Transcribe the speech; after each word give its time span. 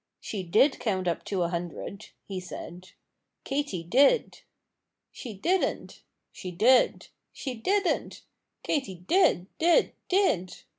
"She 0.19 0.41
did 0.41 0.79
count 0.79 1.07
up 1.07 1.23
to 1.25 1.43
a 1.43 1.49
hundred," 1.49 2.07
he 2.25 2.39
said, 2.39 2.93
"Katy 3.43 3.83
did!" 3.83 4.41
"She 5.11 5.35
didn't" 5.35 6.01
"She 6.31 6.49
did!" 6.49 7.09
"She 7.33 7.53
didn't!" 7.53 8.23
"Katy 8.63 8.95
did, 8.95 9.45
did, 9.59 9.93
did!" 10.09 10.57